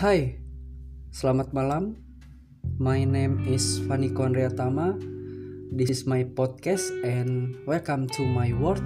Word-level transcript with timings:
Hai, 0.00 0.40
selamat 1.12 1.52
malam. 1.52 1.92
My 2.80 3.04
name 3.04 3.44
is 3.44 3.84
Fanny 3.84 4.08
Konriatama. 4.08 4.96
This 5.76 5.92
is 5.92 6.08
my 6.08 6.24
podcast 6.24 6.88
and 7.04 7.60
welcome 7.68 8.08
to 8.16 8.24
my 8.24 8.48
world. 8.56 8.80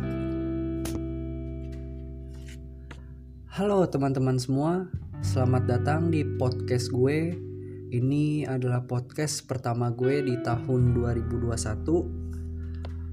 Halo 3.46 3.86
teman-teman 3.86 4.42
semua, 4.42 4.90
selamat 5.22 5.70
datang 5.70 6.10
di 6.10 6.26
podcast 6.34 6.90
gue. 6.90 7.30
Ini 7.94 8.50
adalah 8.50 8.82
podcast 8.82 9.46
pertama 9.46 9.94
gue 9.94 10.18
di 10.18 10.34
tahun 10.42 10.98
2021 10.98 12.23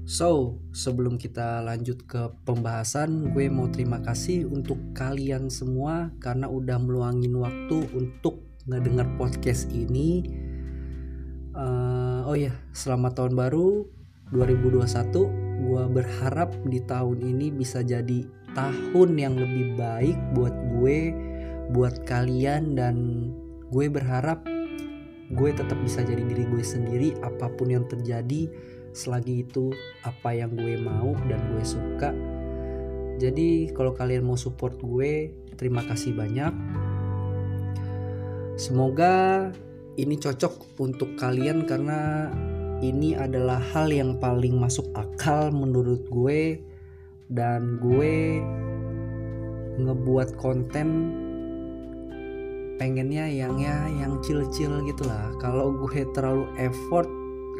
So, 0.02 0.58
sebelum 0.74 1.14
kita 1.14 1.62
lanjut 1.62 2.10
ke 2.10 2.34
pembahasan, 2.42 3.30
gue 3.30 3.46
mau 3.46 3.70
terima 3.70 4.02
kasih 4.02 4.50
untuk 4.50 4.74
kalian 4.98 5.46
semua 5.46 6.10
karena 6.18 6.50
udah 6.50 6.74
meluangin 6.82 7.38
waktu 7.38 7.86
untuk 7.94 8.42
ngedengar 8.66 9.06
podcast 9.14 9.70
ini. 9.70 10.26
Uh, 11.54 12.26
oh 12.26 12.34
ya, 12.34 12.50
selamat 12.74 13.14
tahun 13.14 13.38
baru 13.38 13.86
2021. 14.34 15.70
Gue 15.70 15.82
berharap 15.86 16.50
di 16.66 16.82
tahun 16.82 17.22
ini 17.22 17.54
bisa 17.54 17.86
jadi 17.86 18.26
tahun 18.58 19.10
yang 19.14 19.38
lebih 19.38 19.78
baik 19.78 20.18
buat 20.34 20.54
gue, 20.82 20.98
buat 21.70 22.02
kalian 22.10 22.74
dan 22.74 22.96
gue 23.70 23.86
berharap 23.86 24.42
gue 25.32 25.50
tetap 25.54 25.78
bisa 25.80 26.04
jadi 26.04 26.20
diri 26.20 26.44
gue 26.44 26.60
sendiri 26.60 27.08
apa 27.24 27.48
pun 27.56 27.72
yang 27.72 27.88
terjadi 27.88 28.52
selagi 28.92 29.48
itu 29.48 29.72
apa 30.04 30.36
yang 30.36 30.52
gue 30.52 30.76
mau 30.76 31.16
dan 31.28 31.40
gue 31.56 31.64
suka. 31.64 32.12
Jadi 33.20 33.72
kalau 33.72 33.96
kalian 33.96 34.24
mau 34.24 34.36
support 34.36 34.76
gue 34.80 35.32
terima 35.56 35.84
kasih 35.84 36.12
banyak. 36.12 36.52
Semoga 38.60 39.48
ini 39.96 40.16
cocok 40.16 40.80
untuk 40.80 41.16
kalian 41.16 41.64
karena 41.64 42.28
ini 42.84 43.16
adalah 43.16 43.60
hal 43.72 43.88
yang 43.88 44.20
paling 44.20 44.60
masuk 44.60 44.88
akal 44.92 45.48
menurut 45.48 46.04
gue. 46.08 46.60
Dan 47.32 47.80
gue 47.80 48.44
ngebuat 49.80 50.36
konten 50.36 51.16
pengennya 52.76 53.30
yang 53.30 53.56
ya 53.56 53.88
yang 53.88 54.20
chill-chill 54.20 54.84
gitulah 54.84 55.32
kalau 55.40 55.72
gue 55.72 56.02
terlalu 56.12 56.44
effort 56.60 57.08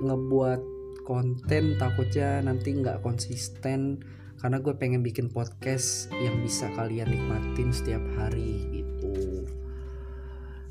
ngebuat 0.03 0.72
konten 1.03 1.77
takutnya 1.79 2.43
nanti 2.43 2.75
nggak 2.75 3.03
konsisten. 3.03 4.03
Karena 4.43 4.59
gue 4.59 4.75
pengen 4.75 5.07
bikin 5.07 5.31
podcast 5.31 6.11
yang 6.19 6.43
bisa 6.43 6.67
kalian 6.75 7.15
nikmatin 7.15 7.71
setiap 7.71 8.03
hari 8.19 8.67
gitu. 8.75 9.47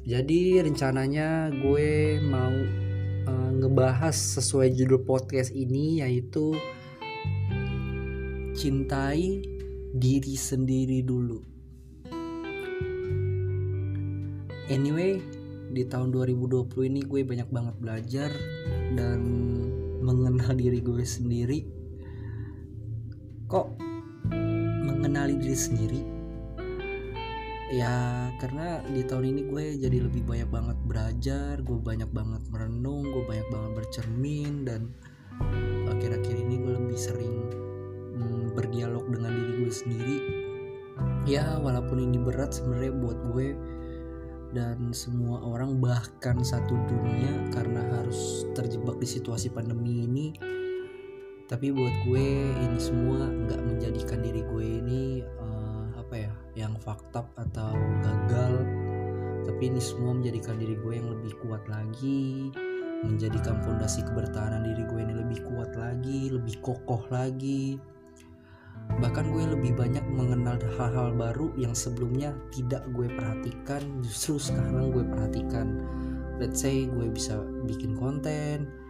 Jadi 0.04 0.60
rencananya 0.60 1.54
gue 1.56 2.20
mau 2.20 2.52
uh, 3.32 3.52
ngebahas 3.56 4.12
sesuai 4.12 4.76
judul 4.76 5.08
podcast 5.08 5.56
ini 5.56 6.04
yaitu 6.04 6.52
cintai 8.58 9.40
diri 9.96 10.36
sendiri 10.36 11.00
dulu. 11.06 11.40
Anyway 14.68 15.22
di 15.72 15.88
tahun 15.88 16.12
2020 16.12 16.92
ini 16.92 17.02
gue 17.08 17.24
banyak 17.24 17.48
banget 17.48 17.76
belajar 17.80 18.32
dan 19.00 19.20
mengenal 20.12 20.52
diri 20.56 20.80
gue 20.84 21.04
sendiri. 21.04 21.60
Kok 23.48 23.68
mengenali 24.88 25.36
diri 25.40 25.58
sendiri? 25.58 26.02
Ya 27.72 28.28
karena 28.44 28.84
di 28.84 29.00
tahun 29.08 29.32
ini 29.32 29.42
gue 29.48 29.64
jadi 29.80 29.98
lebih 30.04 30.28
banyak 30.28 30.50
banget 30.52 30.78
belajar 30.84 31.54
gue 31.64 31.80
banyak 31.80 32.12
banget 32.12 32.44
merenung 32.52 33.08
gue 33.08 33.24
banyak 33.24 33.48
banget 33.48 33.72
bercermin 33.80 34.68
dan 34.68 34.92
akhir-akhir 35.88 36.36
ini 36.36 36.60
gue 36.60 36.74
lebih 36.76 37.00
sering 37.00 37.32
hmm, 38.20 38.60
berdialog 38.60 39.08
dengan 39.08 39.32
diri 39.32 39.54
gue 39.64 39.72
sendiri. 39.72 40.18
Ya 41.24 41.56
walaupun 41.64 42.04
ini 42.04 42.20
berat 42.20 42.52
sebenarnya 42.52 42.92
buat 42.92 43.18
gue 43.32 43.56
dan 44.52 44.92
semua 44.92 45.40
orang 45.44 45.80
bahkan 45.80 46.44
satu 46.44 46.76
dunia 46.88 47.52
karena 47.56 47.80
harus 47.96 48.44
terjebak 48.52 49.00
di 49.00 49.08
situasi 49.08 49.52
pandemi 49.52 50.04
ini. 50.04 50.28
Tapi 51.48 51.68
buat 51.76 51.96
gue 52.08 52.28
ini 52.56 52.80
semua 52.80 53.28
nggak 53.28 53.62
menjadikan 53.64 54.24
diri 54.24 54.44
gue 54.44 54.66
ini 54.84 55.04
uh, 55.40 56.00
apa 56.00 56.16
ya 56.16 56.34
yang 56.56 56.80
fakta 56.80 57.28
atau 57.36 57.76
gagal. 58.04 58.64
Tapi 59.48 59.74
ini 59.74 59.82
semua 59.84 60.16
menjadikan 60.16 60.56
diri 60.60 60.80
gue 60.80 60.94
yang 60.96 61.10
lebih 61.12 61.34
kuat 61.44 61.66
lagi 61.68 62.52
menjadikan 63.02 63.58
fondasi 63.66 64.06
kebertahanan 64.06 64.62
diri 64.62 64.86
gue 64.86 65.00
ini 65.02 65.14
lebih 65.18 65.40
kuat 65.50 65.74
lagi 65.74 66.30
lebih 66.30 66.62
kokoh 66.62 67.02
lagi 67.10 67.82
bahkan 69.00 69.32
gue 69.32 69.46
lebih 69.48 69.78
banyak 69.78 70.04
mengenal 70.12 70.60
hal-hal 70.76 71.16
baru 71.16 71.54
yang 71.56 71.72
sebelumnya 71.72 72.36
tidak 72.52 72.84
gue 72.92 73.08
perhatikan 73.08 74.04
justru 74.04 74.42
sekarang 74.42 74.92
gue 74.92 75.06
perhatikan. 75.08 75.80
Let's 76.42 76.66
say 76.66 76.90
gue 76.90 77.08
bisa 77.14 77.40
bikin 77.70 77.96
konten 77.96 78.82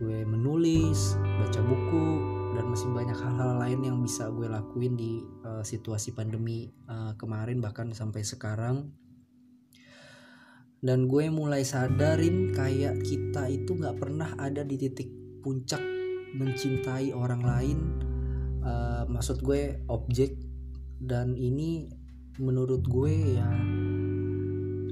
gue 0.00 0.24
menulis 0.24 1.20
baca 1.20 1.60
buku 1.60 2.08
dan 2.56 2.72
masih 2.72 2.88
banyak 2.88 3.18
hal-hal 3.20 3.60
lain 3.60 3.80
yang 3.84 3.98
bisa 4.00 4.32
gue 4.32 4.48
lakuin 4.48 4.96
di 4.96 5.20
uh, 5.44 5.60
situasi 5.60 6.16
pandemi 6.16 6.72
uh, 6.88 7.12
kemarin 7.20 7.60
bahkan 7.60 7.92
sampai 7.92 8.24
sekarang. 8.24 8.88
Dan 10.80 11.12
gue 11.12 11.28
mulai 11.28 11.60
sadarin 11.60 12.56
kayak 12.56 13.04
kita 13.04 13.52
itu 13.52 13.76
nggak 13.76 14.00
pernah 14.00 14.32
ada 14.40 14.64
di 14.64 14.80
titik 14.80 15.12
puncak 15.44 15.84
mencintai 16.32 17.12
orang 17.12 17.44
lain 17.44 17.78
uh, 18.64 19.04
maksud 19.08 19.40
gue 19.44 19.84
objek 19.88 20.36
dan 21.00 21.36
ini 21.36 21.88
menurut 22.40 22.84
gue 22.84 23.40
ya 23.40 23.48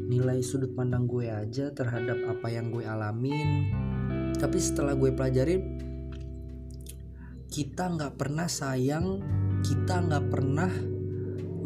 nilai 0.09 0.41
sudut 0.41 0.73
pandang 0.73 1.05
gue 1.05 1.29
aja 1.29 1.69
terhadap 1.77 2.17
apa 2.25 2.49
yang 2.49 2.73
gue 2.73 2.85
alamin. 2.85 3.69
Tapi 4.41 4.57
setelah 4.57 4.97
gue 4.97 5.13
pelajarin 5.13 5.63
kita 7.49 7.93
nggak 7.93 8.17
pernah 8.17 8.49
sayang 8.49 9.21
kita 9.65 10.05
nggak 10.05 10.27
pernah 10.33 10.73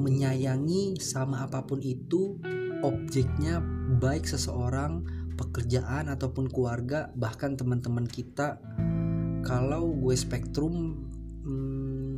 menyayangi 0.02 0.98
sama 0.98 1.46
apa 1.46 1.62
pun 1.62 1.78
itu 1.82 2.38
objeknya 2.82 3.62
baik 4.02 4.26
seseorang 4.26 5.06
pekerjaan 5.38 6.10
ataupun 6.10 6.50
keluarga 6.50 7.14
bahkan 7.14 7.54
teman-teman 7.54 8.10
kita. 8.10 8.58
Kalau 9.42 9.90
gue 9.94 10.14
spektrum 10.14 11.06
hmm, 11.42 12.12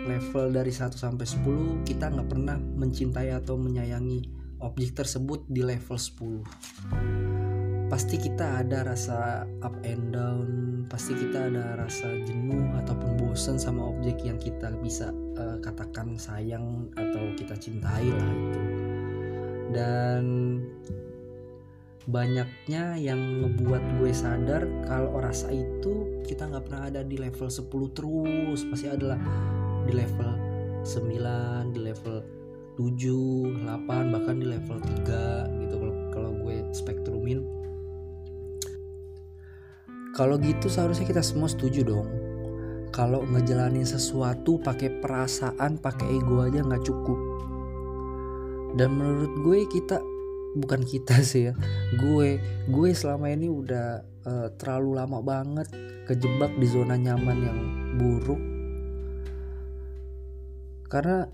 level 0.00 0.46
dari 0.52 0.72
1 0.72 0.96
sampai 0.96 1.26
10 1.26 1.86
kita 1.86 2.10
nggak 2.10 2.28
pernah 2.28 2.56
mencintai 2.56 3.36
atau 3.36 3.60
menyayangi 3.60 4.26
objek 4.60 4.96
tersebut 4.96 5.44
di 5.48 5.64
level 5.64 5.96
10 5.96 7.88
pasti 7.90 8.16
kita 8.22 8.62
ada 8.62 8.86
rasa 8.86 9.48
up 9.66 9.74
and 9.82 10.14
down 10.14 10.70
pasti 10.90 11.14
kita 11.14 11.46
ada 11.46 11.78
rasa 11.78 12.10
jenuh 12.26 12.74
ataupun 12.82 13.14
bosan 13.14 13.62
sama 13.62 13.94
objek 13.94 14.18
yang 14.26 14.42
kita 14.42 14.74
bisa 14.82 15.14
uh, 15.38 15.54
katakan 15.62 16.18
sayang 16.18 16.90
atau 16.98 17.30
kita 17.38 17.54
cintai 17.54 18.10
lah 18.10 18.32
itu. 18.34 18.62
Dan 19.70 20.22
banyaknya 22.08 22.96
yang 22.96 23.44
ngebuat 23.44 24.00
gue 24.00 24.12
sadar 24.16 24.64
kalau 24.88 25.20
rasa 25.20 25.52
itu 25.52 26.22
kita 26.24 26.48
nggak 26.48 26.64
pernah 26.64 26.82
ada 26.88 27.00
di 27.04 27.20
level 27.20 27.48
10 27.52 27.68
terus. 27.92 28.60
Pasti 28.72 28.88
adalah 28.88 29.20
di 29.84 29.92
level 29.92 30.30
9 30.80 31.76
di 31.76 31.80
level 31.84 32.16
7 32.80 33.68
8 33.68 34.12
bahkan 34.16 34.36
di 34.40 34.46
level 34.48 34.78
3 34.80 35.60
gitu 35.66 35.74
kalau 35.76 35.94
kalau 36.08 36.30
gue 36.40 36.64
spektrumin. 36.72 37.44
Kalau 40.16 40.40
gitu 40.40 40.66
seharusnya 40.72 41.06
kita 41.06 41.20
semua 41.20 41.46
setuju 41.52 41.84
dong. 41.84 42.08
Kalau 42.90 43.22
ngejalanin 43.22 43.86
sesuatu 43.86 44.58
pakai 44.58 44.98
perasaan 44.98 45.78
pakai 45.78 46.18
ego 46.18 46.42
aja 46.42 46.64
nggak 46.64 46.82
cukup. 46.82 47.18
Dan 48.74 48.98
menurut 48.98 49.32
gue 49.46 49.58
kita 49.70 50.02
bukan 50.56 50.82
kita 50.82 51.22
sih 51.30 51.50
ya. 51.50 51.54
Gue 51.98 52.40
gue 52.66 52.88
selama 52.94 53.30
ini 53.30 53.50
udah 53.50 54.02
uh, 54.26 54.48
terlalu 54.56 54.98
lama 54.98 55.18
banget 55.22 55.68
kejebak 56.06 56.50
di 56.58 56.66
zona 56.66 56.98
nyaman 56.98 57.38
yang 57.38 57.58
buruk. 57.98 58.40
Karena 60.90 61.26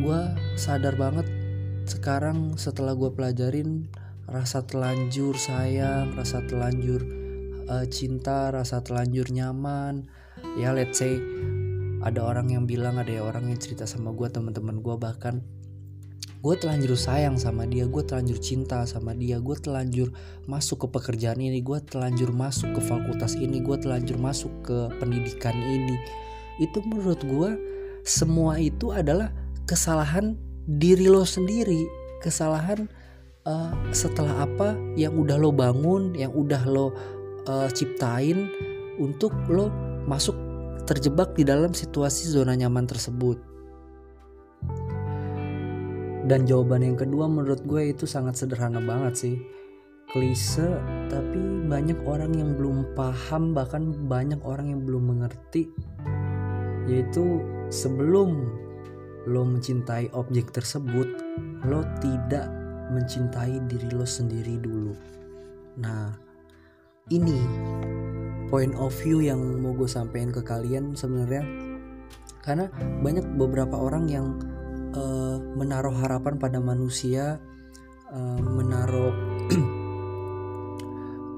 gue 0.00 0.20
sadar 0.56 0.96
banget 0.96 1.28
sekarang 1.84 2.54
setelah 2.56 2.94
gue 2.94 3.10
pelajarin 3.12 3.90
rasa 4.30 4.62
telanjur 4.62 5.34
sayang 5.34 6.14
rasa 6.14 6.38
telanjur 6.46 7.02
uh, 7.66 7.84
cinta 7.90 8.48
rasa 8.54 8.80
telanjur 8.80 9.28
nyaman. 9.28 10.08
Ya 10.56 10.72
let's 10.72 11.02
say 11.02 11.20
ada 12.00 12.24
orang 12.24 12.48
yang 12.48 12.64
bilang 12.64 12.96
ada 12.96 13.12
orang 13.20 13.52
yang 13.52 13.60
cerita 13.60 13.84
sama 13.84 14.16
gue 14.16 14.28
teman-teman 14.32 14.80
gue 14.80 14.96
bahkan 14.96 15.44
gue 16.40 16.54
telanjur 16.56 16.96
sayang 16.96 17.36
sama 17.36 17.68
dia 17.68 17.84
gue 17.84 18.00
telanjur 18.00 18.40
cinta 18.40 18.88
sama 18.88 19.12
dia 19.12 19.36
gue 19.36 19.56
telanjur 19.60 20.08
masuk 20.48 20.84
ke 20.84 20.86
pekerjaan 20.88 21.36
ini 21.36 21.60
gue 21.60 21.76
telanjur 21.84 22.32
masuk 22.32 22.72
ke 22.72 22.80
fakultas 22.80 23.36
ini 23.36 23.60
gue 23.60 23.76
telanjur 23.76 24.16
masuk 24.16 24.48
ke 24.64 24.88
pendidikan 24.96 25.52
ini. 25.52 26.00
Itu 26.56 26.80
menurut 26.80 27.20
gue 27.20 27.50
semua 28.08 28.56
itu 28.56 28.88
adalah 28.88 29.28
kesalahan 29.68 30.40
diri 30.64 31.12
lo 31.12 31.28
sendiri. 31.28 31.84
Kesalahan 32.24 32.88
uh, 33.44 33.76
setelah 33.92 34.48
apa 34.48 34.72
yang 34.96 35.20
udah 35.20 35.36
lo 35.36 35.52
bangun 35.52 36.16
yang 36.16 36.32
udah 36.32 36.64
lo 36.64 36.96
uh, 37.44 37.68
ciptain 37.68 38.48
untuk 38.96 39.36
lo 39.52 39.68
masuk 40.08 40.36
terjebak 40.88 41.36
di 41.36 41.44
dalam 41.44 41.76
situasi 41.76 42.32
zona 42.32 42.56
nyaman 42.56 42.88
tersebut 42.88 43.49
dan 46.30 46.46
jawaban 46.46 46.86
yang 46.86 46.94
kedua 46.94 47.26
menurut 47.26 47.58
gue 47.66 47.90
itu 47.90 48.06
sangat 48.06 48.38
sederhana 48.38 48.78
banget 48.78 49.14
sih. 49.18 49.36
Klise 50.14 50.78
tapi 51.10 51.66
banyak 51.66 52.06
orang 52.06 52.30
yang 52.38 52.54
belum 52.54 52.94
paham 52.94 53.50
bahkan 53.50 53.90
banyak 54.06 54.38
orang 54.46 54.70
yang 54.70 54.86
belum 54.86 55.10
mengerti. 55.10 55.66
Yaitu 56.86 57.42
sebelum 57.66 58.46
lo 59.26 59.42
mencintai 59.42 60.14
objek 60.14 60.54
tersebut 60.54 61.10
lo 61.66 61.82
tidak 61.98 62.46
mencintai 62.94 63.66
diri 63.66 63.90
lo 63.90 64.06
sendiri 64.06 64.54
dulu. 64.62 64.94
Nah 65.82 66.14
ini 67.10 67.42
point 68.54 68.78
of 68.78 68.94
view 69.02 69.18
yang 69.18 69.42
mau 69.58 69.74
gue 69.74 69.90
sampaikan 69.90 70.30
ke 70.30 70.46
kalian 70.46 70.94
sebenarnya. 70.94 71.42
Karena 72.46 72.70
banyak 73.02 73.34
beberapa 73.34 73.74
orang 73.74 74.06
yang 74.06 74.38
uh, 74.94 75.36
menaruh 75.54 75.94
harapan 75.94 76.34
pada 76.38 76.58
manusia, 76.58 77.38
uh, 78.10 78.40
menaruh 78.40 79.14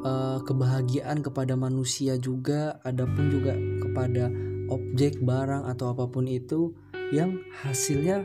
uh, 0.04 0.38
kebahagiaan 0.48 1.20
kepada 1.20 1.54
manusia 1.56 2.16
juga, 2.16 2.80
adapun 2.84 3.28
juga 3.32 3.56
kepada 3.82 4.32
objek, 4.72 5.20
barang 5.20 5.68
atau 5.68 5.92
apa 5.92 6.08
pun 6.08 6.24
itu 6.24 6.72
yang 7.12 7.40
hasilnya 7.60 8.24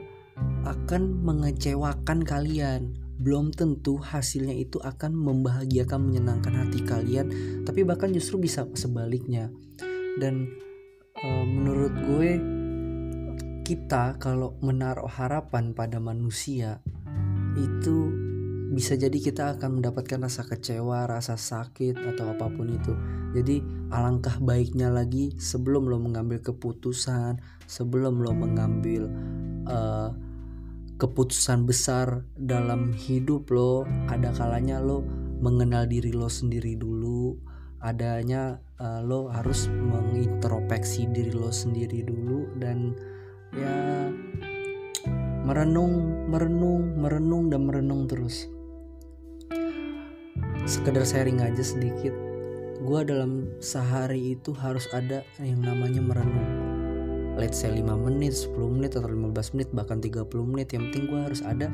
akan 0.63 1.23
mengecewakan 1.23 2.23
kalian. 2.23 2.95
Belum 3.17 3.49
tentu 3.49 3.97
hasilnya 3.97 4.53
itu 4.53 4.77
akan 4.77 5.09
membahagiakan, 5.09 6.05
menyenangkan 6.05 6.53
hati 6.53 6.85
kalian, 6.85 7.27
tapi 7.65 7.81
bahkan 7.81 8.13
justru 8.13 8.37
bisa 8.37 8.69
sebaliknya. 8.77 9.49
Dan 10.21 10.53
uh, 11.17 11.45
menurut 11.45 11.93
gue 12.05 12.56
kita 13.67 14.15
kalau 14.15 14.55
menaruh 14.63 15.11
harapan 15.11 15.75
pada 15.75 15.99
manusia 15.99 16.79
itu 17.59 18.15
bisa 18.71 18.95
jadi 18.95 19.19
kita 19.19 19.59
akan 19.59 19.83
mendapatkan 19.83 20.23
rasa 20.23 20.47
kecewa, 20.47 21.03
rasa 21.03 21.35
sakit 21.35 21.99
atau 21.99 22.31
apa 22.31 22.47
pun 22.47 22.71
itu. 22.71 22.95
Jadi 23.35 23.59
alangkah 23.91 24.39
baiknya 24.39 24.87
lagi 24.87 25.35
sebelum 25.35 25.91
lo 25.91 25.99
mengambil 25.99 26.39
keputusan, 26.39 27.43
sebelum 27.67 28.23
lo 28.23 28.31
mengambil 28.31 29.11
uh, 29.67 30.15
keputusan 30.95 31.67
besar 31.67 32.23
dalam 32.39 32.95
hidup 32.95 33.51
lo, 33.51 33.83
ada 34.07 34.31
kalanya 34.31 34.79
lo 34.79 35.03
mengenal 35.43 35.91
diri 35.91 36.15
lo 36.15 36.31
sendiri 36.31 36.79
dulu. 36.79 37.35
Adanya 37.83 38.63
uh, 38.79 39.03
lo 39.03 39.27
harus 39.27 39.67
mengintrospeksi 39.67 41.11
diri 41.11 41.35
lo 41.35 41.51
sendiri 41.51 41.99
dulu 42.03 42.47
dan 42.55 42.95
ya 43.57 43.75
merenung 45.47 46.27
merenung 46.27 46.83
merenung 46.99 47.43
dan 47.47 47.61
merenung 47.65 48.05
terus. 48.05 48.51
Sekedar 50.67 51.07
sharing 51.07 51.39
aja 51.39 51.63
sedikit. 51.63 52.11
Gue 52.83 53.01
dalam 53.07 53.47
sehari 53.63 54.35
itu 54.35 54.51
harus 54.51 54.85
ada 54.91 55.23
yang 55.39 55.63
namanya 55.63 56.03
merenung. 56.03 56.51
Let's 57.39 57.61
say 57.61 57.71
5 57.71 57.85
menit 57.85 58.33
10 58.33 58.57
menit 58.67 58.97
atau 58.97 59.07
15 59.07 59.53
menit 59.55 59.69
bahkan 59.71 60.03
30 60.03 60.27
menit. 60.43 60.75
Yang 60.75 60.83
penting 60.91 61.03
gue 61.07 61.21
harus 61.23 61.41
ada 61.45 61.71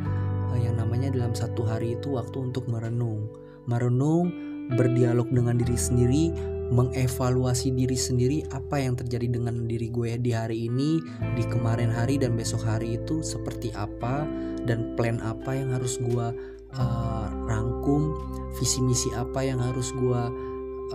eh, 0.54 0.60
yang 0.62 0.78
namanya 0.78 1.10
dalam 1.10 1.34
satu 1.34 1.66
hari 1.66 1.98
itu 1.98 2.14
waktu 2.14 2.38
untuk 2.52 2.70
merenung. 2.70 3.32
Merenung 3.66 4.30
berdialog 4.78 5.28
dengan 5.34 5.60
diri 5.60 5.76
sendiri 5.76 6.53
mengevaluasi 6.74 7.70
diri 7.78 7.94
sendiri 7.94 8.42
apa 8.50 8.82
yang 8.82 8.98
terjadi 8.98 9.38
dengan 9.38 9.70
diri 9.70 9.94
gue 9.94 10.18
di 10.18 10.34
hari 10.34 10.66
ini, 10.66 10.98
di 11.38 11.46
kemarin 11.46 11.94
hari 11.94 12.18
dan 12.18 12.34
besok 12.34 12.66
hari 12.66 12.98
itu 12.98 13.22
seperti 13.22 13.70
apa 13.78 14.26
dan 14.66 14.98
plan 14.98 15.22
apa 15.22 15.54
yang 15.54 15.70
harus 15.70 16.02
gue 16.02 16.28
uh, 16.74 17.28
rangkum, 17.46 18.18
visi 18.58 18.82
misi 18.82 19.14
apa 19.14 19.46
yang 19.46 19.62
harus 19.62 19.94
gue 19.94 20.24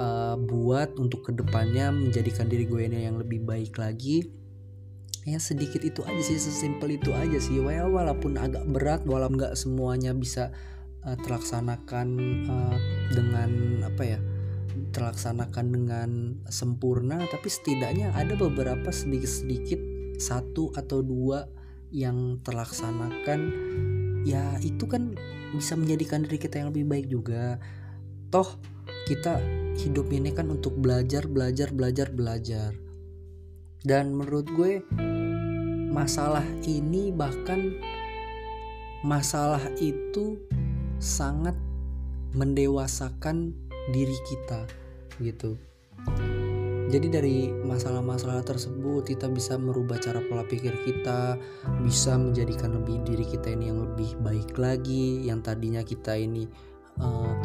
uh, 0.03 0.35
buat 0.35 0.99
untuk 0.99 1.31
ke 1.31 1.33
depannya 1.33 1.95
menjadikan 1.95 2.51
diri 2.51 2.67
gue 2.67 2.83
ini 2.83 3.07
yang 3.07 3.23
lebih 3.23 3.47
baik 3.47 3.79
lagi. 3.79 4.27
Ya 5.29 5.39
sedikit 5.39 5.85
itu 5.85 6.01
aja 6.09 6.23
sih, 6.25 6.41
sesimpel 6.41 6.97
itu 6.97 7.13
aja 7.13 7.37
sih. 7.37 7.61
Well, 7.61 7.93
walaupun 7.93 8.41
agak 8.41 8.65
berat, 8.67 9.05
walaupun 9.05 9.37
nggak 9.37 9.55
semuanya 9.61 10.17
bisa 10.17 10.51
uh, 11.05 11.17
terlaksanakan 11.21 12.09
uh, 12.49 12.79
dengan 13.13 13.85
apa 13.85 14.03
ya? 14.17 14.19
Terlaksanakan 14.95 15.67
dengan 15.69 16.11
sempurna 16.49 17.23
tapi 17.29 17.49
setidaknya 17.51 18.15
ada 18.15 18.35
beberapa 18.35 18.89
sedikit-sedikit 18.89 19.81
satu 20.19 20.75
atau 20.75 21.01
dua 21.01 21.47
yang 21.89 22.43
terlaksanakan 22.45 23.41
ya 24.27 24.61
itu 24.61 24.85
kan 24.85 25.17
bisa 25.57 25.73
menjadikan 25.79 26.25
diri 26.27 26.37
kita 26.37 26.61
yang 26.61 26.69
lebih 26.75 26.85
baik 26.85 27.07
juga. 27.09 27.57
Toh 28.29 28.61
kita 29.09 29.41
hidup 29.81 30.13
ini 30.13 30.35
kan 30.37 30.53
untuk 30.53 30.77
belajar 30.77 31.25
belajar 31.25 31.73
belajar 31.73 32.13
belajar. 32.13 32.71
Dan 33.81 34.13
menurut 34.13 34.51
gue 34.53 34.85
masalah 35.89 36.45
ini 36.67 37.09
bahkan 37.15 37.79
masalah 39.07 39.63
itu 39.81 40.37
sangat 40.99 41.55
mendewasakan 42.37 43.55
diri 43.91 44.17
kita 44.29 44.69
gitu 45.19 45.59
jadi 46.89 47.21
dari 47.21 47.53
masalah-masalah 47.53 48.49
tersebut 48.49 49.13
kita 49.13 49.29
bisa 49.29 49.61
merubah 49.61 50.01
cara 50.01 50.25
pola 50.25 50.41
pikir 50.49 50.73
kita, 50.89 51.37
bisa 51.85 52.17
menjadikan 52.17 52.81
lebih 52.81 53.05
diri 53.05 53.29
kita 53.29 53.53
ini 53.53 53.69
yang 53.69 53.85
lebih 53.85 54.17
baik 54.25 54.57
lagi, 54.57 55.29
yang 55.29 55.45
tadinya 55.45 55.85
kita 55.85 56.17
ini 56.17 56.49
uh, 56.97 57.37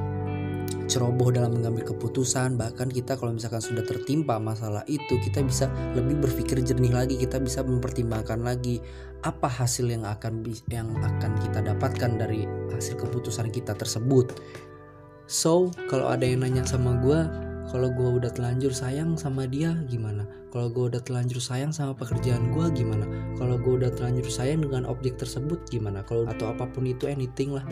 ceroboh 0.88 1.36
dalam 1.36 1.60
mengambil 1.60 1.92
keputusan, 1.92 2.56
bahkan 2.56 2.88
kita 2.88 3.20
kalau 3.20 3.36
misalkan 3.36 3.60
sudah 3.60 3.84
tertimpa 3.84 4.40
masalah 4.40 4.88
itu, 4.88 5.20
kita 5.20 5.44
bisa 5.44 5.68
lebih 5.92 6.24
berpikir 6.24 6.64
jernih 6.64 6.96
lagi, 6.96 7.20
kita 7.20 7.36
bisa 7.44 7.68
mempertimbangkan 7.68 8.40
lagi 8.40 8.80
apa 9.28 9.52
hasil 9.52 9.92
yang 9.92 10.08
akan 10.08 10.40
yang 10.72 10.88
akan 11.04 11.36
kita 11.44 11.60
dapatkan 11.60 12.16
dari 12.16 12.48
hasil 12.72 12.96
keputusan 12.96 13.52
kita 13.52 13.76
tersebut. 13.76 14.40
So, 15.26 15.72
kalau 15.88 16.12
ada 16.12 16.28
yang 16.28 16.44
nanya 16.44 16.68
sama 16.68 17.00
gue, 17.00 17.20
kalau 17.72 17.90
gue 17.90 18.10
udah 18.20 18.32
telanjur 18.32 18.76
sayang 18.76 19.16
sama 19.16 19.48
dia 19.48 19.72
gimana? 19.88 20.28
Kalau 20.52 20.70
gue 20.70 20.94
udah 20.94 21.02
telanjur 21.02 21.40
sayang 21.40 21.72
sama 21.72 21.96
pekerjaan 21.96 22.52
gue 22.52 22.66
gimana? 22.76 23.08
Kalau 23.40 23.56
gue 23.56 23.82
udah 23.82 23.92
telanjur 23.96 24.28
sayang 24.28 24.62
dengan 24.68 24.84
objek 24.86 25.16
tersebut 25.16 25.64
gimana? 25.72 26.04
Kalau 26.06 26.28
atau 26.28 26.52
apa 26.52 26.68
pun 26.70 26.86
itu 26.86 27.08
anything 27.08 27.56
lah. 27.56 27.66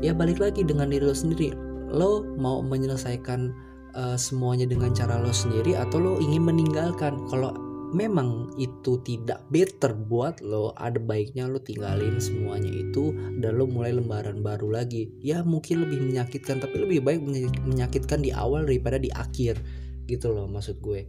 Ya 0.00 0.16
balik 0.16 0.40
lagi 0.40 0.64
dengan 0.64 0.88
diri 0.88 1.04
lo 1.04 1.12
sendiri. 1.12 1.52
Lo 1.90 2.24
mau 2.38 2.62
menyelesaikan 2.64 3.52
uh, 3.98 4.16
semuanya 4.16 4.64
dengan 4.64 4.94
cara 4.94 5.20
lo 5.20 5.34
sendiri 5.34 5.76
atau 5.76 5.98
lo 6.00 6.12
ingin 6.22 6.46
meninggalkan? 6.46 7.20
Kalau 7.28 7.52
memang 7.90 8.54
itu 8.56 9.02
tidak 9.02 9.42
better 9.50 9.92
buat 9.94 10.38
lo. 10.40 10.72
Ada 10.78 11.02
baiknya 11.02 11.50
lo 11.50 11.58
tinggalin 11.58 12.22
semuanya 12.22 12.70
itu 12.70 13.12
dan 13.42 13.58
lo 13.58 13.66
mulai 13.66 13.94
lembaran 13.94 14.40
baru 14.40 14.70
lagi. 14.70 15.10
Ya 15.20 15.42
mungkin 15.42 15.86
lebih 15.86 16.00
menyakitkan 16.06 16.62
tapi 16.62 16.82
lebih 16.82 17.02
baik 17.02 17.20
menyakitkan 17.66 18.22
di 18.22 18.30
awal 18.30 18.66
daripada 18.66 18.96
di 18.96 19.10
akhir 19.10 19.58
gitu 20.06 20.30
loh 20.30 20.46
maksud 20.46 20.78
gue. 20.78 21.06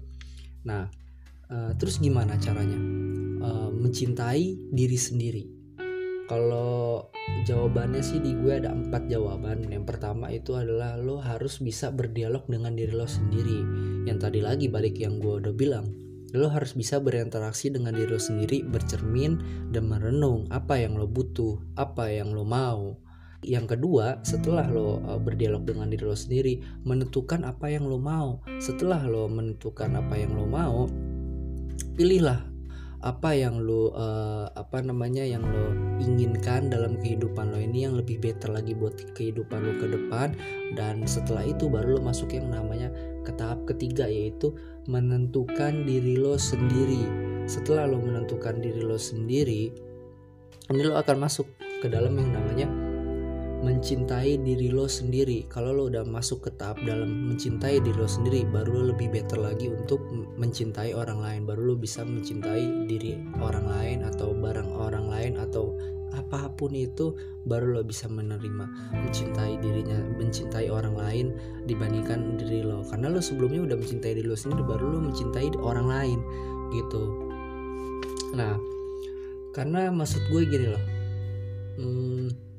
Nah 0.65 0.89
uh, 1.49 1.71
terus 1.77 2.01
gimana 2.01 2.37
caranya? 2.41 2.77
Uh, 3.41 3.69
mencintai 3.73 4.69
diri 4.69 4.97
sendiri. 4.97 5.43
Kalau 6.29 7.11
jawabannya 7.43 7.99
sih 7.99 8.23
di 8.23 8.37
gue 8.37 8.61
ada 8.61 8.71
empat 8.71 9.11
jawaban. 9.11 9.67
Yang 9.67 9.85
pertama 9.89 10.31
itu 10.31 10.55
adalah 10.55 10.95
lo 10.95 11.19
harus 11.19 11.59
bisa 11.59 11.91
berdialog 11.91 12.47
dengan 12.47 12.77
diri 12.77 12.93
lo 12.93 13.09
sendiri. 13.09 13.59
Yang 14.07 14.17
tadi 14.29 14.39
lagi 14.39 14.65
balik 14.71 14.95
yang 14.95 15.19
gue 15.19 15.43
udah 15.43 15.51
bilang 15.51 16.10
lo 16.31 16.47
harus 16.47 16.75
bisa 16.75 16.99
berinteraksi 16.99 17.71
dengan 17.71 17.95
diri 17.95 18.11
lo 18.11 18.21
sendiri, 18.21 18.63
bercermin 18.63 19.39
dan 19.71 19.87
merenung 19.87 20.47
apa 20.51 20.79
yang 20.79 20.95
lo 20.95 21.07
butuh, 21.07 21.59
apa 21.75 22.11
yang 22.11 22.31
lo 22.31 22.47
mau. 22.47 22.95
Yang 23.41 23.75
kedua, 23.77 24.21
setelah 24.21 24.69
lo 24.69 25.01
uh, 25.01 25.17
berdialog 25.17 25.65
dengan 25.65 25.89
diri 25.89 26.05
lo 26.05 26.15
sendiri, 26.15 26.61
menentukan 26.85 27.41
apa 27.43 27.73
yang 27.73 27.89
lo 27.89 27.97
mau. 27.97 28.39
Setelah 28.61 29.01
lo 29.09 29.25
menentukan 29.27 29.97
apa 29.97 30.13
yang 30.15 30.37
lo 30.37 30.45
mau, 30.45 30.85
pilihlah 31.97 32.51
apa 33.01 33.33
yang 33.33 33.57
lo 33.57 33.89
uh, 33.97 34.45
apa 34.53 34.77
namanya 34.85 35.25
yang 35.25 35.41
lo 35.41 35.73
inginkan 35.97 36.69
dalam 36.69 37.01
kehidupan 37.01 37.49
lo 37.49 37.57
ini 37.57 37.89
yang 37.89 37.97
lebih 37.97 38.21
better 38.21 38.53
lagi 38.53 38.77
buat 38.77 38.93
kehidupan 39.17 39.57
lo 39.57 39.73
ke 39.81 39.87
depan 39.89 40.37
dan 40.77 41.01
setelah 41.09 41.41
itu 41.41 41.65
baru 41.65 41.97
lo 41.97 42.01
masuk 42.05 42.37
yang 42.37 42.53
namanya 42.53 42.93
ke 43.25 43.33
tahap 43.33 43.65
ketiga 43.65 44.05
yaitu 44.05 44.53
menentukan 44.87 45.85
diri 45.85 46.17
lo 46.17 46.39
sendiri. 46.39 47.03
Setelah 47.49 47.89
lo 47.89 47.99
menentukan 47.99 48.61
diri 48.61 48.81
lo 48.81 48.95
sendiri 48.95 49.91
ini 50.71 50.87
lo 50.87 50.95
akan 50.95 51.17
masuk 51.19 51.51
ke 51.83 51.91
dalam 51.91 52.15
yang 52.15 52.31
namanya 52.31 52.67
mencintai 53.61 54.41
diri 54.41 54.73
lo 54.73 54.89
sendiri. 54.89 55.45
Kalau 55.45 55.71
lo 55.71 55.83
udah 55.87 56.01
masuk 56.01 56.49
ke 56.49 56.51
tahap 56.57 56.81
dalam 56.81 57.29
mencintai 57.29 57.77
diri 57.77 57.93
lo 57.93 58.09
sendiri 58.09 58.41
baru 58.49 58.81
lo 58.81 58.83
lebih 58.91 59.13
better 59.13 59.37
lagi 59.37 59.69
untuk 59.69 60.01
mencintai 60.35 60.97
orang 60.97 61.21
lain. 61.21 61.41
Baru 61.45 61.71
lo 61.71 61.75
bisa 61.77 62.01
mencintai 62.01 62.89
diri 62.89 63.21
orang 63.37 63.69
lain 63.69 63.99
atau 64.01 64.33
barang 64.33 64.73
orang 64.73 65.05
lain 65.07 65.33
atau 65.37 65.77
apa 66.11 66.51
pun 66.59 66.75
itu 66.75 67.15
baru 67.47 67.79
lo 67.79 67.81
bisa 67.87 68.11
menerima 68.11 68.67
mencintai 68.91 69.63
dirinya 69.63 69.95
mencintai 70.19 70.67
orang 70.67 70.97
lain 70.97 71.25
dibandingkan 71.69 72.41
diri 72.41 72.65
lo. 72.65 72.81
Karena 72.89 73.13
lo 73.13 73.21
sebelumnya 73.21 73.63
udah 73.63 73.77
mencintai 73.77 74.17
diri 74.17 74.27
lo 74.27 74.35
sendiri 74.35 74.65
baru 74.65 74.97
lo 74.97 74.99
mencintai 75.05 75.53
orang 75.61 75.87
lain 75.87 76.19
gitu. 76.73 77.03
Nah 78.33 78.57
karena 79.51 79.91
maksud 79.93 80.25
gue 80.31 80.41
gini 80.49 80.67
loh. 80.71 80.83
Hmm, 81.79 82.50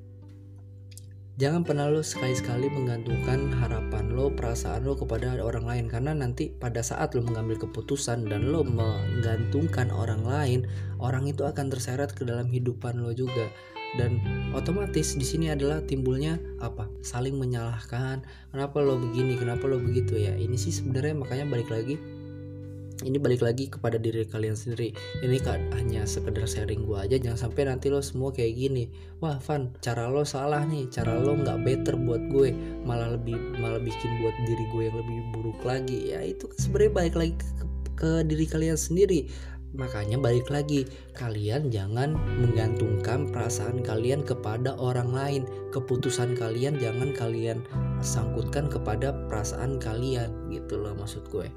Jangan 1.41 1.65
pernah 1.65 1.89
lo 1.89 2.05
sekali-sekali 2.05 2.69
menggantungkan 2.69 3.57
harapan 3.57 4.12
lo, 4.12 4.29
perasaan 4.29 4.85
lo 4.85 4.93
kepada 4.93 5.33
orang 5.41 5.65
lain. 5.65 5.87
Karena 5.89 6.12
nanti 6.12 6.53
pada 6.53 6.85
saat 6.85 7.17
lo 7.17 7.25
mengambil 7.25 7.57
keputusan 7.57 8.29
dan 8.29 8.53
lo 8.53 8.61
menggantungkan 8.61 9.89
orang 9.89 10.29
lain, 10.29 10.61
orang 11.01 11.25
itu 11.25 11.49
akan 11.49 11.73
terseret 11.73 12.12
ke 12.12 12.29
dalam 12.29 12.53
hidupan 12.53 13.01
lo 13.01 13.17
juga. 13.17 13.49
Dan 13.97 14.21
otomatis 14.53 15.17
di 15.17 15.25
sini 15.25 15.49
adalah 15.49 15.81
timbulnya 15.81 16.37
apa? 16.61 16.89
Saling 17.01 17.41
menyalahkan. 17.41 18.21
Kenapa 18.53 18.85
lo 18.85 19.01
begini? 19.01 19.37
Kenapa 19.41 19.65
lo 19.65 19.81
begitu? 19.81 20.21
Ya 20.21 20.37
ini 20.37 20.61
sih 20.61 20.73
sebenarnya 20.73 21.17
makanya 21.17 21.49
balik 21.49 21.73
lagi 21.73 21.97
ini 23.02 23.18
balik 23.18 23.42
lagi 23.42 23.66
kepada 23.68 23.99
diri 23.99 24.23
kalian 24.26 24.54
sendiri. 24.54 24.94
Ini 25.23 25.38
kan 25.42 25.71
hanya 25.75 26.06
sekedar 26.06 26.47
sharing 26.47 26.87
gue 26.87 26.99
aja. 26.99 27.16
Jangan 27.18 27.50
sampai 27.50 27.68
nanti 27.68 27.90
lo 27.90 28.00
semua 28.00 28.30
kayak 28.30 28.54
gini. 28.54 28.85
Wah 29.18 29.38
Van 29.42 29.75
cara 29.82 30.09
lo 30.09 30.23
salah 30.23 30.62
nih. 30.62 30.88
Cara 30.88 31.18
lo 31.18 31.35
nggak 31.35 31.59
better 31.66 31.94
buat 31.99 32.23
gue. 32.30 32.54
Malah 32.87 33.18
lebih 33.18 33.37
malah 33.59 33.82
bikin 33.82 34.23
buat 34.23 34.37
diri 34.47 34.64
gue 34.71 34.82
yang 34.88 34.97
lebih 34.99 35.18
buruk 35.35 35.61
lagi. 35.66 36.14
Ya 36.14 36.23
itu 36.23 36.47
kan 36.47 36.59
sebenarnya 36.59 36.92
balik 36.94 37.14
lagi 37.18 37.35
ke, 37.38 37.47
ke 37.99 38.11
diri 38.26 38.47
kalian 38.47 38.78
sendiri. 38.78 39.26
Makanya 39.73 40.21
balik 40.21 40.52
lagi, 40.52 40.85
kalian 41.16 41.73
jangan 41.73 42.12
menggantungkan 42.12 43.32
perasaan 43.32 43.80
kalian 43.80 44.21
kepada 44.21 44.76
orang 44.76 45.16
lain. 45.16 45.42
Keputusan 45.73 46.37
kalian 46.37 46.76
jangan 46.76 47.16
kalian 47.16 47.64
sangkutkan 48.04 48.68
kepada 48.68 49.16
perasaan 49.32 49.80
kalian, 49.80 50.28
gitu 50.52 50.76
loh 50.76 50.92
maksud 50.92 51.25
gue 51.32 51.49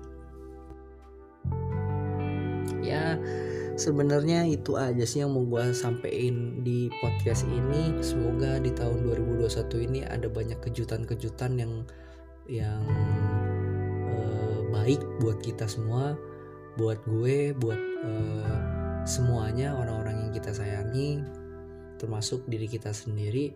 ya 2.86 3.18
sebenarnya 3.76 4.48
itu 4.48 4.80
aja 4.80 5.04
sih 5.04 5.22
yang 5.22 5.36
mau 5.36 5.44
gue 5.44 5.76
sampein 5.76 6.64
di 6.64 6.88
podcast 7.04 7.44
ini. 7.48 8.00
Semoga 8.00 8.58
di 8.60 8.72
tahun 8.72 9.04
2021 9.04 9.88
ini 9.92 10.00
ada 10.08 10.32
banyak 10.32 10.60
kejutan-kejutan 10.64 11.60
yang 11.60 11.74
yang 12.48 12.82
uh, 14.08 14.60
baik 14.72 15.04
buat 15.20 15.42
kita 15.44 15.68
semua 15.68 16.16
buat 16.76 17.00
gue 17.08 17.56
buat 17.56 17.80
uh, 18.04 18.60
semuanya 19.08 19.76
orang-orang 19.76 20.28
yang 20.28 20.32
kita 20.36 20.52
sayangi 20.52 21.24
termasuk 22.00 22.44
diri 22.48 22.68
kita 22.68 22.96
sendiri. 22.96 23.56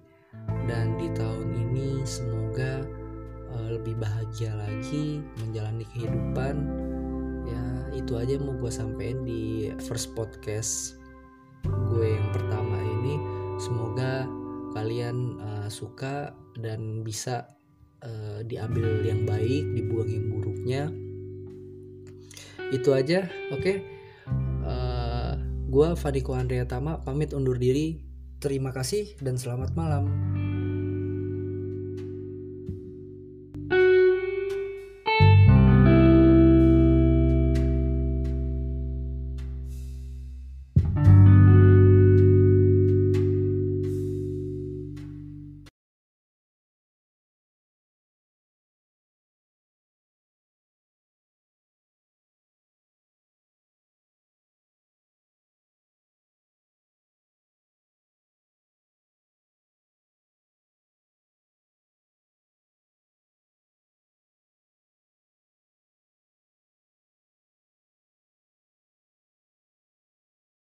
Dan 0.70 0.94
di 1.02 1.10
tahun 1.18 1.58
ini 1.58 2.06
semoga 2.06 2.86
uh, 3.50 3.68
lebih 3.74 3.98
bahagia 3.98 4.54
lagi 4.54 5.26
menjalani 5.42 5.82
kehidupan 5.90 6.56
itu 8.00 8.16
aja 8.16 8.40
mau 8.40 8.56
gue 8.56 8.72
sampein 8.72 9.28
di 9.28 9.68
first 9.84 10.16
podcast 10.16 10.96
gue 11.68 12.16
yang 12.16 12.30
pertama 12.32 12.80
ini. 12.80 13.20
Semoga 13.60 14.24
kalian 14.72 15.36
uh, 15.44 15.68
suka 15.68 16.32
dan 16.56 17.04
bisa 17.04 17.60
uh, 18.06 18.40
diambil 18.48 19.04
yang 19.04 19.28
baik 19.28 19.68
dibuang 19.76 20.08
yang 20.08 20.26
buruknya. 20.32 20.84
Itu 22.72 22.96
aja 22.96 23.28
oke? 23.52 23.60
Okay? 23.60 23.78
uh, 24.64 24.70
eh, 24.70 25.34
gue 25.68 25.88
Fadiko 25.98 26.38
Andrea 26.38 26.64
Tama 26.70 27.02
pamit 27.02 27.36
undur 27.36 27.58
diri. 27.58 28.00
Terima 28.40 28.72
kasih 28.72 29.20
dan 29.20 29.36
selamat 29.36 29.76
malam 29.76 30.39